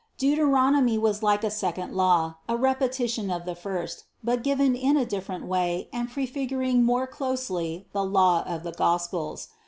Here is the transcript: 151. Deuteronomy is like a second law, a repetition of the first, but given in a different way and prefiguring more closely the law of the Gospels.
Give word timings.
151. 0.19 0.87
Deuteronomy 0.87 1.09
is 1.11 1.21
like 1.21 1.43
a 1.43 1.51
second 1.51 1.93
law, 1.95 2.35
a 2.49 2.57
repetition 2.57 3.29
of 3.29 3.45
the 3.45 3.53
first, 3.53 4.05
but 4.23 4.41
given 4.41 4.73
in 4.73 4.97
a 4.97 5.05
different 5.05 5.45
way 5.45 5.89
and 5.93 6.09
prefiguring 6.09 6.81
more 6.83 7.05
closely 7.05 7.85
the 7.93 8.03
law 8.03 8.41
of 8.47 8.63
the 8.63 8.71
Gospels. 8.73 9.49